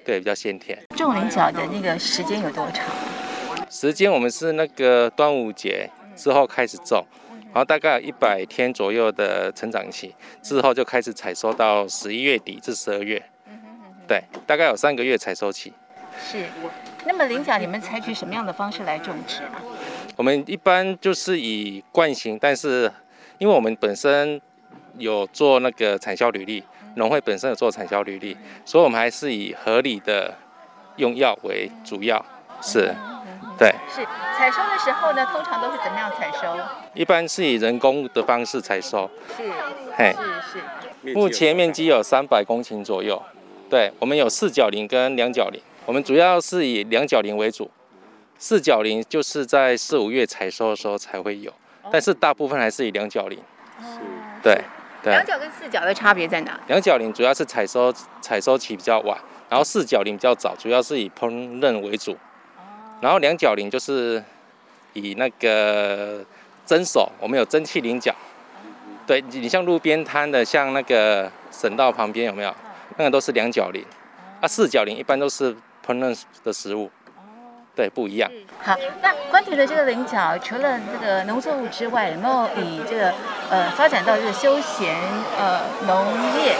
[0.05, 0.77] 对，比较鲜甜。
[0.95, 2.85] 种菱角的那个时间有多长？
[3.69, 7.05] 时间我们是那个端午节之后开始种，
[7.53, 13.23] 然后大概有一百天左右的成长期，之后就开始采收到十一月底至十二月。
[14.07, 15.71] 对，大概有三个月采收期。
[16.19, 16.45] 是。
[17.05, 19.61] 那么菱角，你们采取什么样的方式来种植啊？
[20.17, 22.91] 我们一般就是以惯型，但是
[23.37, 24.41] 因为我们本身
[24.97, 26.63] 有做那个产销履历，
[26.95, 30.35] 农会本身有做产销履历，所以我们还是以合理的
[30.97, 32.25] 用药为主要。
[32.61, 32.93] 是，
[33.57, 33.73] 对。
[33.89, 34.05] 是
[34.37, 36.55] 采收的时候呢，通常都是怎么样采收？
[36.93, 39.09] 一般是以人工的方式采收。
[39.35, 39.43] 是，
[39.95, 41.13] 嘿，是是。
[41.13, 43.21] 目前面积有三百公顷左右。
[43.69, 45.61] 对，我们有四角菱跟两角菱。
[45.85, 47.69] 我们主要是以两角菱为主，
[48.37, 51.51] 四角菱就是在四五月采收的时候才会有，
[51.91, 53.39] 但是大部分还是以两角菱。
[53.79, 53.99] 是，
[54.43, 54.61] 对。
[55.01, 55.13] 对。
[55.13, 56.59] 两角跟四角的差别在哪？
[56.67, 59.17] 两角菱主要是采收采收期比较晚，
[59.49, 62.17] 然后四角菱比较早，主要是以烹饪为主。
[62.99, 64.23] 然后两角菱就是
[64.93, 66.23] 以那个
[66.65, 68.13] 蒸熟，我们有蒸汽菱角。
[69.05, 72.53] 对，你像路边摊的，像那个省道旁边有没有？
[72.97, 73.85] 那个都是两角菱，
[74.41, 75.53] 啊，四角菱一般都是
[75.85, 76.89] 烹饪的食物。
[77.75, 78.29] 对，不一样。
[78.59, 83.13] 好，那关田的这个菱角，除了这个农作物之外，有没有以这个
[83.51, 84.95] 呃发展到这个休闲
[85.37, 86.05] 呃农
[86.43, 86.55] 业？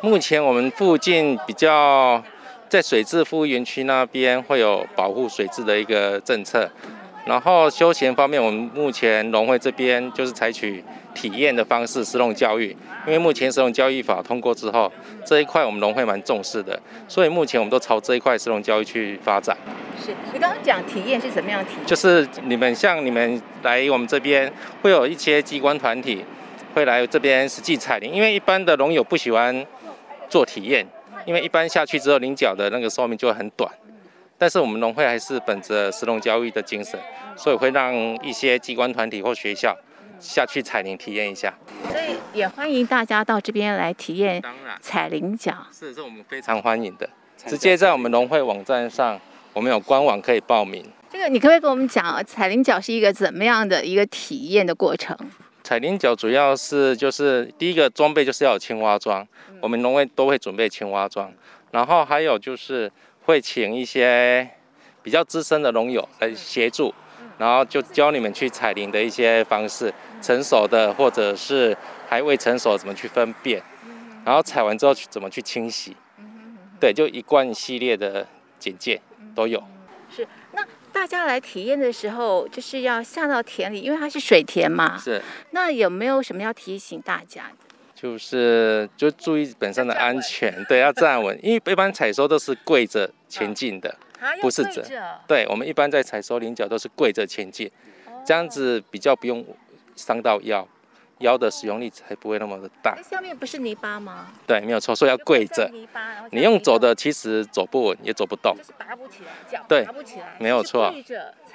[0.00, 2.20] 目前我们附近比较。
[2.68, 6.68] 在水质服务园区那边会有保护水质的一个政策，
[7.24, 10.82] 然后休闲方面，我们目前农会这边就是采取
[11.14, 12.76] 体验的方式，食农教育。
[13.06, 14.92] 因为目前食农教育法通过之后，
[15.24, 19.56] 这一块我们农会蛮重视的，所以目前我们都朝这一块食农教育去发展。
[20.04, 21.86] 是你刚刚讲体验是什么样的体验？
[21.86, 24.52] 就是你们像你们来我们这边，
[24.82, 26.24] 会有一些机关团体
[26.74, 29.64] 会来这边实际采林，因为一般的农友不喜欢
[30.28, 30.84] 做体验。
[31.26, 33.70] 因为一般下去之后，菱角的那个寿命就会很短，
[34.38, 36.98] 但是我们农会还是本着食农教育的精神，
[37.36, 39.76] 所以会让一些机关团体或学校
[40.20, 41.52] 下去采菱体验一下。
[41.90, 44.40] 所以也欢迎大家到这边来体验
[44.80, 45.52] 采菱角。
[45.72, 47.08] 是，是我们非常欢迎的。
[47.44, 49.20] 直接在我们农会网站上，
[49.52, 50.84] 我们有官网可以报名。
[51.10, 55.16] 这个你可不可以跟我们讲，采菱角是一个怎么样的一个体验的过程？
[55.66, 59.26] 采菱角主要是就是第一个装备就是要有青蛙装，
[59.60, 61.28] 我们农会都会准备青蛙装，
[61.72, 62.88] 然后还有就是
[63.24, 64.48] 会请一些
[65.02, 66.94] 比较资深的农友来协助，
[67.36, 71.76] 然后就教你们去采菱的一些方式，成熟的或者是
[72.08, 73.60] 还未成熟怎么去分辨，
[74.24, 75.96] 然后采完之后去怎么去清洗，
[76.78, 78.24] 对，就一贯系列的
[78.60, 79.00] 简介
[79.34, 79.60] 都有。
[80.08, 80.45] 是那。
[80.96, 84.96] 大家来体验的时候，就是要下到田里，因为它是水田嘛。
[84.96, 85.20] 是。
[85.50, 87.74] 那有没有什么要提醒大家的？
[87.94, 94.82] 就是就注意本身的安全， 对，要站稳，因为一般采收都是跪着前进的，啊、不是着。
[95.28, 97.70] 对，我们一般在采收菱角都是跪着前进，
[98.24, 99.44] 这样子比较不用
[99.94, 100.66] 伤到腰。
[101.18, 102.96] 腰的使用力才不会那么的大。
[103.02, 104.26] 下面不是泥巴吗？
[104.46, 105.68] 对，没有错，所以要跪着。
[105.72, 106.00] 泥巴
[106.30, 108.54] 你用走的，其实走不稳，也走不动。
[108.56, 110.36] 就是拔不起来，脚拔不起来。
[110.38, 110.92] 没有错。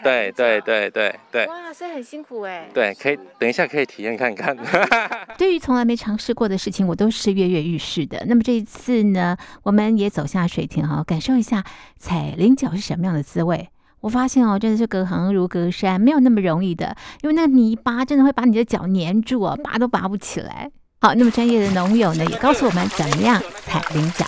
[0.04, 1.45] 对对对对对。
[1.45, 2.67] 哇，所以很辛苦哎。
[2.74, 4.58] 对，可以等一下可以体验看看。
[5.38, 8.24] 对于从来没尝试过的事情，我都是跃跃欲试的。
[8.28, 11.63] 那么这一次呢，我们也走下水田哈，感受一下
[11.97, 13.69] 踩菱角是什么样的滋味。
[14.02, 20.70] 我发现哦，真的是隔行如隔山，没有那么容易的，因为那个泥巴真的会把你的脚粘住哦，拔都拔不起来。
[21.00, 24.26] 好，那么专业的农友呢，也告诉我们怎么样踩菱角。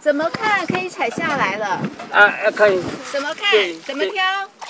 [0.00, 1.66] 怎么看可以踩下来了？
[2.10, 2.82] 啊，可以。
[3.12, 3.50] 怎么看？
[3.84, 4.22] 怎么挑？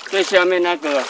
[0.07, 1.03] 最下面那个，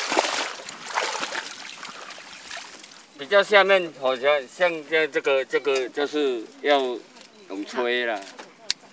[3.18, 6.80] 比较下面好像像这这个这个就是要
[7.50, 8.20] 用吹了。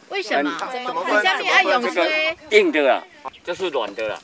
[0.09, 0.59] 为什么？
[0.73, 1.23] 怎么看？
[1.23, 2.37] 下面要用吹？
[2.51, 3.03] 硬的啊。
[3.43, 4.19] 就是软的了，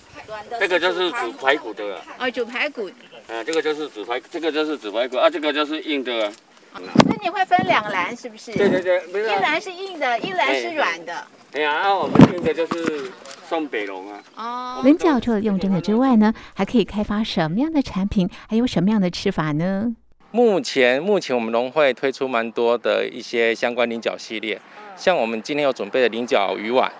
[0.58, 2.00] 这个就是煮排骨的了。
[2.18, 2.90] 哦，煮排骨。
[3.28, 6.80] 啊，这个就是煮排，这个就是煮排骨啊，这个就是硬的啊。
[7.06, 8.52] 那你会分两篮是不是？
[8.52, 11.14] 对对对，一篮是硬的，一篮是软的。
[11.52, 13.10] 哎呀，啊，我们硬的就是
[13.46, 14.22] 送北龙啊。
[14.36, 14.82] 哦。
[14.84, 18.28] 菱角除了用蒸的之外呢，还可以开发什么样的产品？
[18.48, 19.94] 还有什么样的吃法呢？
[20.30, 24.60] 目前，目前我们农会推出蛮多的一些相关菱角系列，
[25.00, 26.92] 像我们今天有准备的菱角鱼丸。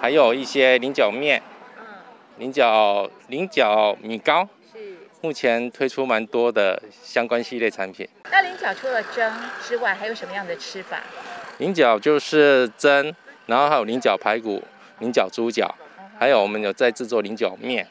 [0.00, 1.42] 还有一些菱角面，
[2.38, 8.08] 菱角菱角米糕，是目前推出蛮多的相关系列产品。
[8.32, 9.30] 那菱角除了蒸
[9.62, 11.02] 之外，还有什么样的吃法？
[11.58, 14.62] 菱角就是蒸，然后还有菱角排骨、
[15.00, 15.74] 菱角猪脚，
[16.18, 17.86] 还有我们有在制作菱角面。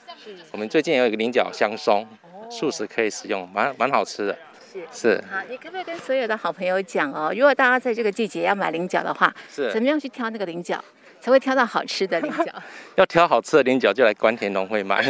[0.52, 2.04] 我们最近有一个菱角香松，
[2.50, 4.36] 素食可以食用，蛮蛮好吃的。
[4.71, 5.23] 是是。
[5.32, 10.84] 好，你可不可以跟所有的好朋友讲哦，如果大家在这个季节要买菱角的话，是怎么样去挑那个菱角？
[11.21, 12.45] 才会挑到好吃的菱角。
[12.95, 15.03] 要挑好吃的菱角，就来关田农会买，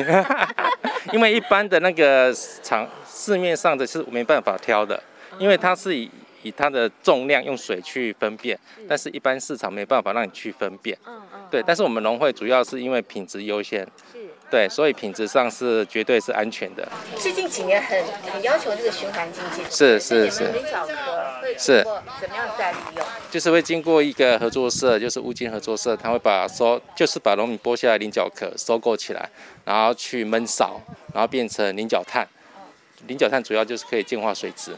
[1.14, 5.02] 因为一般的那个场市面上的是没办法挑的，
[5.38, 6.10] 因为它是以
[6.42, 10.98] 以它的重量用水去分辨，但是一般市场没办法让你去分辨。
[11.06, 11.42] 嗯嗯。
[11.52, 13.88] 对，但是我们农会主要是因为品质优先。
[14.50, 16.88] 对，所以品质上是绝对是安全的。
[17.18, 20.46] 最近几年很很要求这个循环经济，是是是。
[20.52, 20.94] 菱角壳
[21.42, 21.84] 会是
[22.20, 23.06] 怎么样再利用？
[23.30, 29.30] 就是会经过一个合作社，就是乌金合作社，他会把收，就是把农民剥下来菱角壳收购起来，
[29.66, 30.82] 然后去闷烧，
[31.14, 32.28] 然后变成菱角炭。
[33.06, 34.76] 菱角炭主要就是可以净化水质，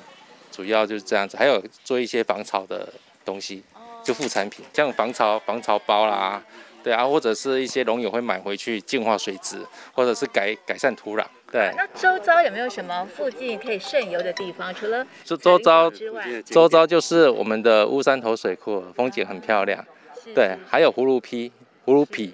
[0.51, 1.37] 主要就是这样子。
[1.37, 2.87] 还有做一些防潮的
[3.23, 3.63] 东西，
[4.03, 6.43] 就副产品，像防潮防潮包啦。
[6.83, 9.59] 对啊，或者是一些农友会买回去净化水质，
[9.93, 11.25] 或者是改改善土壤。
[11.51, 14.73] 对，那周遭有没有什么附近可以渗游的地方？
[14.73, 19.85] 除了周周遭之外，周遭就是我们的乌山头水库，风景很漂亮。
[20.33, 21.51] 对，还有葫芦皮，
[21.85, 22.33] 葫芦皮。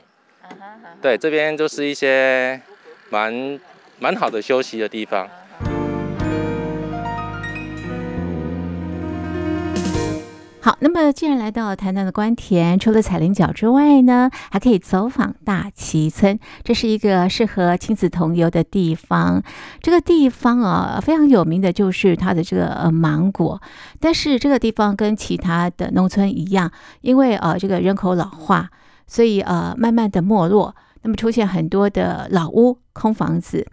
[1.02, 2.62] 对，这边就是一些
[3.10, 3.60] 蛮
[4.00, 5.28] 蛮好的休息的地方。
[10.68, 19.42] 好，那么既然来到台南的官田，除了采菱角之外呢，还可以走访大崎村，这是一个适合亲子同游的地方。
[19.82, 23.62] 这个地方啊，非常有名的就是它的这个呃芒果。
[24.02, 28.70] 但是这个地方跟其他的农村一样，因为呃这个人口老化，
[29.08, 33.66] 所以呃慢慢的没落，那么出现很多的老屋、空房子。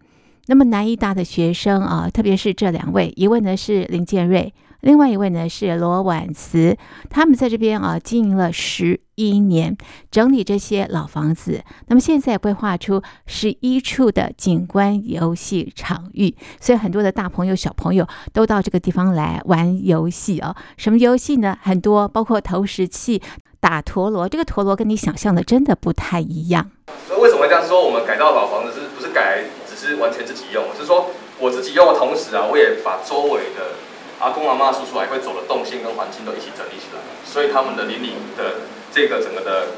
[0.46, 4.54] 那么南医大的学生啊，特别是这两位，一位呢是林建瑞。
[4.84, 6.76] 另外一位呢是罗婉慈，
[7.08, 9.74] 他们在这边啊经营了十一年，
[10.10, 11.64] 整理这些老房子。
[11.86, 20.54] 那么现在规划出十一处的景观游戏场域，所以很多的大朋友小朋友都到这个地方来玩游戏啊。
[20.76, 21.56] 什么游戏呢？
[21.62, 23.22] 很多，包括投石器、
[23.60, 24.28] 打陀螺。
[24.28, 26.70] 这个陀螺跟你想象的真的不太一样。
[27.08, 27.82] 所以为什么这样说？
[27.82, 30.62] 我们改造老房子是不是改只是完全自己用？
[30.78, 31.06] 是说
[31.40, 33.80] 我自己用的同时啊，我也把周围的。
[34.20, 39.68] 阿公阿妈叔叔还会走的动线跟环境都一起整理起来，所以他们的邻里的这个整个的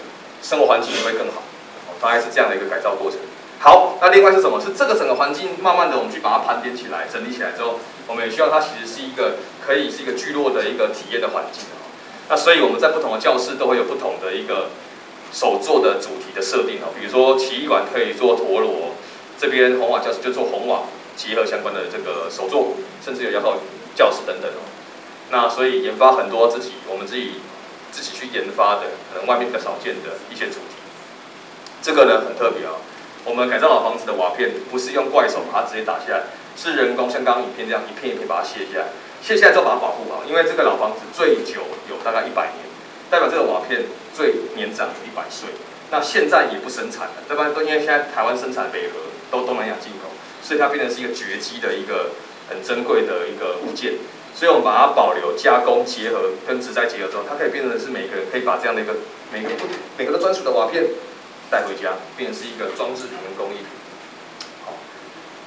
[0.42, 1.42] 生活环境也会更好，
[2.00, 3.18] 大概是这样的一个改造过程。
[3.58, 4.60] 好，那另外是什么？
[4.60, 11.64] 是这个整个环境慢慢的我们去把它盘点起来、整理起来之后，我们也希望它其实是一个可以是一个聚落的一个体验的环境。
[12.28, 14.68] 那所以我们在不同的教室都会有不同的一个
[15.32, 18.92] 手作的主题的设定哦，比如说奇艺馆可以做陀螺，
[19.40, 20.82] 这边红瓦教室就做红瓦
[21.16, 23.56] 结合相关的这个手作，甚至有要靠。
[23.96, 24.62] 教室等等哦，
[25.30, 27.40] 那所以研发很多自己我们自己
[27.90, 30.76] 自己去研发的，可能外面比较少见的一些主题。
[31.82, 32.76] 这个呢很特别啊，
[33.24, 36.24] 我们改造老房子的瓦片不是用怪手把它直接打下来，
[36.56, 38.86] 是人工像刚刚影片这样一片一片把它卸下来，
[39.22, 42.60] 卸下来之后把它保护好，因为这个老房子最久有大概一百年，
[43.10, 45.48] 代表这个瓦片最年长一百岁。
[45.90, 47.48] 那现在也不生产了，对吧？
[47.54, 48.98] 都因为现在台湾生产北河
[49.30, 50.10] 都东南亚进口，
[50.42, 52.10] 所以它变成是一个绝迹的一个。
[52.48, 53.94] 很珍贵的一个物件，
[54.34, 58.94] 所以我们把它保留、加工、结合跟植栽结合之后，它可以变成是每个人可以把这样的一个
[59.32, 59.66] 每个不
[59.98, 60.84] 每个的专属的瓦片
[61.50, 63.66] 带回家，变成是一个装饰品跟工艺品。
[64.64, 64.74] 好，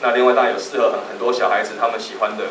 [0.01, 2.45] 那另外当然有适合很很多小孩子他们喜欢的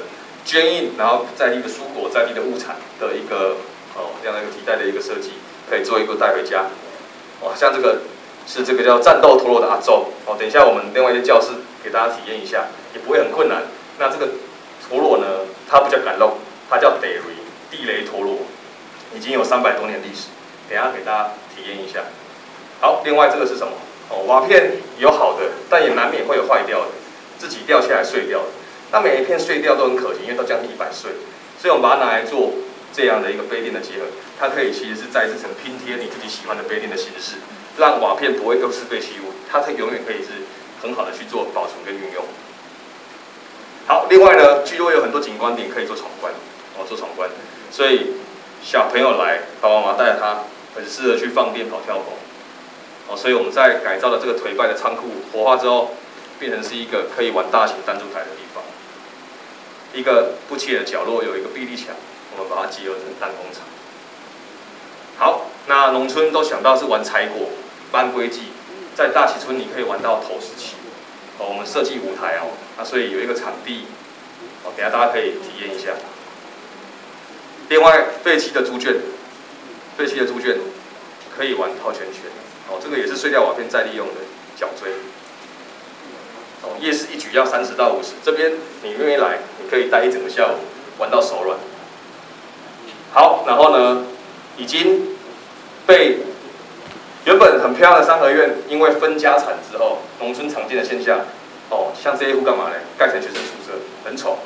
[0.46, 3.56] 绢印，然后在地的蔬果、在地的物产的一个
[3.94, 5.32] 哦这样的一个提袋的一个设计，
[5.68, 6.66] 可以做一个带回家。
[7.42, 7.98] 哇，像这个
[8.46, 11.48] 是这个叫战斗陀螺的阿周哦，等一下我们另外一些教室
[11.84, 13.62] 给大家体验一下，也不会很困难。
[13.98, 14.28] 那这个
[14.88, 15.26] 陀螺呢，
[15.68, 16.38] 它不叫赶路，
[16.70, 17.20] 它叫地雷
[17.70, 18.38] 地雷陀螺，
[19.14, 20.28] 已经有三百多年历史。
[20.68, 22.04] 等下给大家体验一下。
[22.80, 23.72] 好，另外这个是什么？
[24.10, 26.88] 哦，瓦片有好的，但也难免会有坏掉的，
[27.38, 28.46] 自己掉下来碎掉的。
[28.92, 31.10] 那每一片碎掉都很可惜，因为都将近一百岁，
[31.58, 32.52] 所以我们把它拿来做
[32.92, 34.06] 这样的一个杯垫的结合，
[34.38, 37.36] 它可以其实是再制成拼贴你自己喜欢的杯垫的形式，
[37.76, 40.44] 让瓦片不会又是废弃物，它才永远可以是
[40.80, 42.24] 很好的去做保存跟运用。
[43.88, 46.30] 好，另外呢，聚落有很多景观点可以做闯关，
[46.76, 47.26] 哦，做闯关，
[47.70, 48.12] 所以
[48.62, 50.44] 小朋友来，爸爸妈妈带着他，
[50.76, 52.12] 很适合去放电、跑跳棚，
[53.08, 55.92] 哦，所以我们在改造的这个颓败的仓库活化之后，
[56.38, 58.62] 变成是一个可以玩大型弹珠台的地方。
[59.94, 61.96] 一个不起眼的角落有一个壁立墙，
[62.36, 63.62] 我们把它结合成弹弓场。
[65.16, 67.48] 好，那农村都想到是玩柴火、
[67.90, 68.52] 搬归祭，
[68.94, 70.74] 在大崎村你可以玩到投石器。
[71.38, 73.84] 哦，我们设计舞台哦，那所以有一个场地，
[74.64, 75.92] 哦，等下大家可以体验一下。
[77.68, 78.96] 另外，废弃的猪圈，
[79.96, 80.56] 废弃的猪圈
[81.36, 82.22] 可以玩套圈圈，
[82.68, 84.14] 哦，这个也是碎掉瓦片再利用的
[84.56, 84.90] 角锥。
[86.62, 90.56] 哦，夜市一局要三十到五十，这边你愿意来，你可以待一整个下午，
[90.98, 91.56] 玩到手软。
[93.12, 94.04] 好，然后呢，
[94.56, 95.16] 已经
[95.86, 96.18] 被
[97.28, 101.20] 原本很漂亮的三合院，因为分家产之后，农村常见的现象，
[101.68, 102.76] 哦，像这一户干嘛呢？
[102.96, 104.38] 盖成学生宿舍，很丑。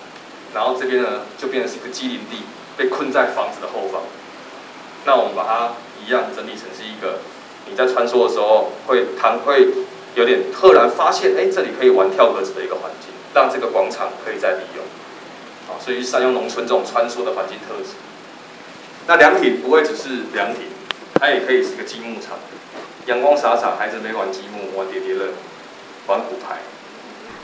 [0.53, 2.43] 然后这边呢，就变成是一个畸零地，
[2.77, 4.03] 被困在房子的后方。
[5.07, 5.75] 那我们把它
[6.05, 7.21] 一样整理成是一个，
[7.71, 9.69] 你在穿梭的时候会弹，会
[10.17, 14.83] 有点赫然发现，哎，这里可以玩跳格子的一个环境，让这个广场可以再利用。
[15.71, 17.95] 啊，所以善用农村这种穿梭的环境特质。
[19.07, 20.65] 那凉亭不会只是凉亭，
[21.15, 22.39] 它也可以是个积木场，
[23.07, 25.33] 阳光洒洒，孩子没玩积木，玩叠叠乐，
[26.07, 26.57] 玩骨牌。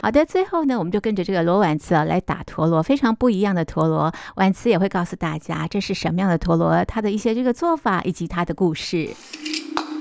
[0.00, 4.12] 好的，最后呢，我们就跟着这个罗婉慈啊来打陀螺，非常不一样的陀螺。
[4.36, 9.08] 婉慈也会告诉大家这是什么样的陀螺，它的一些这个做法以及它的故事。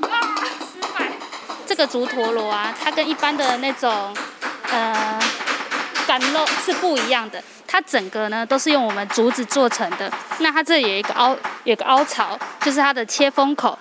[0.04, 1.12] 啊，失败！
[1.66, 4.16] 这个竹陀螺啊，它跟一般的那种
[4.70, 5.20] 呃
[6.06, 10.14] 杆肉是不一样的，它整个呢都是用我们竹子做成的。
[10.40, 13.76] 那它这里有一个凹，有个凹槽，就是它的切封口。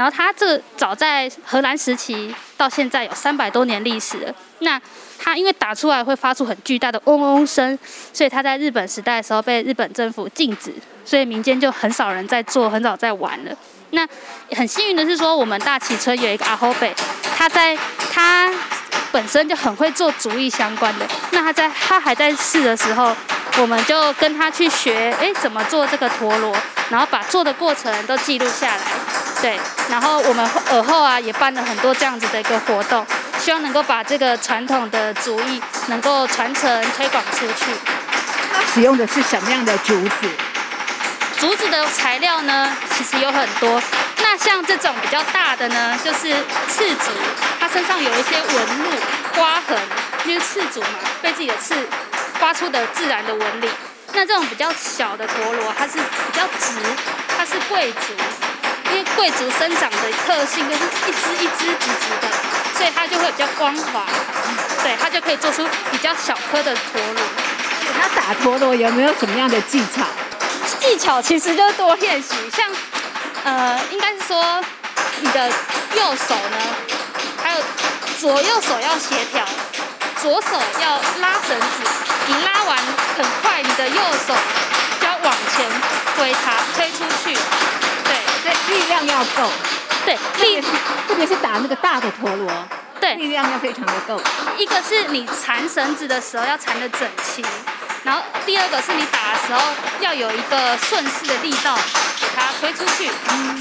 [0.00, 4.34] 然后它这早在荷兰时期到现在有三百多年历史了。
[4.60, 4.80] 那
[5.18, 7.78] 它因为打出来会发出很巨大的嗡嗡声，
[8.10, 10.72] 所以它在日本时代的时候被日本政府禁止，
[11.04, 13.54] 所以民间就很少人在做，很少在玩了。
[13.90, 14.08] 那
[14.56, 16.94] 很幸运的是说，我们大崎村有一个阿后辈，
[17.36, 17.76] 他在
[18.10, 18.50] 他
[19.12, 21.06] 本身就很会做竹艺相关的。
[21.32, 23.14] 那他在他还在世的时候，
[23.60, 26.56] 我们就跟他去学，哎，怎么做这个陀螺，
[26.88, 28.82] 然后把做的过程都记录下来。
[29.42, 33.06] 对，然后我们尔后啊也办了很多这样子的一个活动。
[33.38, 37.70] 希望能够把这个传统的竹艺能够传承推广出去。
[38.72, 40.28] 使用的是什么样的竹子？
[41.38, 43.80] 竹子的材料呢，其实有很多。
[44.22, 46.34] 那像这种比较大的呢，就是
[46.68, 47.10] 刺竹，
[47.58, 48.90] 它身上有一些纹路、
[49.34, 49.78] 刮痕，
[50.24, 50.88] 因为刺竹嘛，
[51.20, 51.74] 被自己的刺
[52.40, 53.68] 发出的自然的纹理。
[54.12, 56.74] 那这种比较小的陀螺，它是比较直，
[57.38, 58.12] 它是贵族，
[58.90, 62.28] 因为贵族生长的特性就是一支一支直直的。
[62.76, 64.06] 所以它就会比较光滑，
[64.82, 67.22] 对，它就可以做出比较小颗的陀螺。
[67.98, 70.02] 那打陀螺有没有什么样的技巧？
[70.80, 72.66] 技巧其实就是多练习，像
[73.44, 74.64] 呃，应该是说
[75.20, 75.46] 你的
[75.94, 76.56] 右手呢，
[77.42, 77.62] 还有
[78.18, 79.44] 左右手要协调，
[80.22, 80.48] 左手
[80.80, 82.78] 要拉绳子，你拉完
[83.16, 84.32] 很快，你的右手
[85.00, 85.66] 就要往前
[86.14, 87.36] 推它，推出去，
[88.04, 89.50] 对，所以力量要够。
[90.04, 90.62] 对，力
[91.08, 92.48] 特别是打那个大的陀螺，
[93.00, 94.22] 对，力量要非常的够。
[94.56, 97.44] 一个是你缠绳子的时候要缠的整齐。
[98.04, 99.60] 然后第二个是你打的时候
[99.98, 101.76] 要有一个顺势的力道，
[102.60, 103.10] 推出去。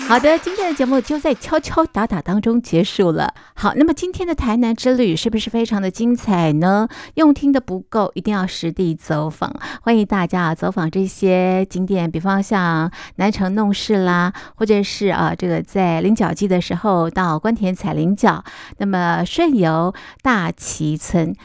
[0.08, 3.34] 好的，今天的节目就在敲敲打打当中结束了。
[3.54, 6.88] 好，那么今天的台南之旅是不是非常的精彩呢？
[7.14, 9.54] 用听的不够，一定要实地走访。
[9.84, 18.44] 欢迎大家啊，走访这些景点，比方像南城弄市啦，或者是啊这个在菱角季的时候到官田采菱角，
[18.80, 21.36] 那么顺游大崎村。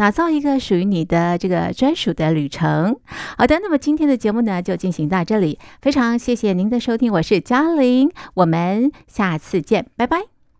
[0.00, 2.96] 打造一个属于你的这个专属的旅程。
[3.36, 5.58] 好的，那么今天的节目呢，就进行到这里。
[5.82, 10.39] 非常谢谢您的收听，我是嘉玲，我们下次见，拜拜。